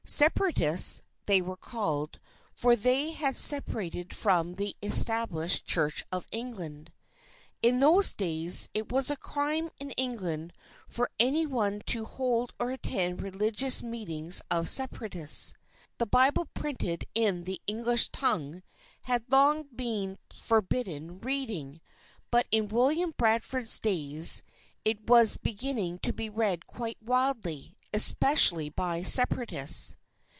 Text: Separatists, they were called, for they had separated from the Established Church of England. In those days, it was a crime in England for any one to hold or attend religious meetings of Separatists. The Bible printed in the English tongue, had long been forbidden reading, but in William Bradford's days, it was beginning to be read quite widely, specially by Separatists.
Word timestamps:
Separatists, 0.03 1.01
they 1.25 1.41
were 1.41 1.55
called, 1.55 2.19
for 2.57 2.75
they 2.75 3.11
had 3.11 3.37
separated 3.37 4.13
from 4.13 4.55
the 4.55 4.75
Established 4.83 5.65
Church 5.65 6.03
of 6.11 6.27
England. 6.33 6.91
In 7.61 7.79
those 7.79 8.13
days, 8.15 8.67
it 8.73 8.91
was 8.91 9.09
a 9.09 9.15
crime 9.15 9.69
in 9.79 9.91
England 9.91 10.51
for 10.89 11.09
any 11.17 11.45
one 11.45 11.79
to 11.85 12.03
hold 12.03 12.53
or 12.59 12.71
attend 12.71 13.21
religious 13.21 13.81
meetings 13.81 14.41
of 14.51 14.67
Separatists. 14.67 15.53
The 15.97 16.07
Bible 16.07 16.45
printed 16.53 17.05
in 17.15 17.45
the 17.45 17.61
English 17.65 18.09
tongue, 18.09 18.63
had 19.03 19.31
long 19.31 19.63
been 19.73 20.17
forbidden 20.43 21.21
reading, 21.21 21.79
but 22.31 22.47
in 22.51 22.67
William 22.67 23.13
Bradford's 23.15 23.79
days, 23.79 24.43
it 24.83 25.07
was 25.09 25.37
beginning 25.37 25.99
to 25.99 26.11
be 26.11 26.29
read 26.29 26.65
quite 26.67 26.97
widely, 27.01 27.77
specially 27.95 28.67
by 28.69 29.01
Separatists. 29.03 29.95